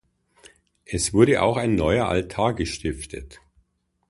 [0.85, 3.39] Es wurde auch ein neuer Altar gestiftet.